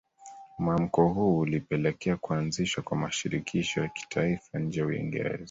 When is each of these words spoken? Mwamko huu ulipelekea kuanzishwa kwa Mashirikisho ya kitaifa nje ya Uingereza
Mwamko 0.59 1.07
huu 1.07 1.37
ulipelekea 1.39 2.17
kuanzishwa 2.17 2.83
kwa 2.83 2.97
Mashirikisho 2.97 3.81
ya 3.81 3.89
kitaifa 3.89 4.59
nje 4.59 4.79
ya 4.79 4.85
Uingereza 4.85 5.39